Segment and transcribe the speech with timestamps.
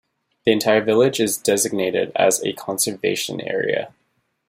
[0.45, 3.93] The entire village is designated as a conservation area.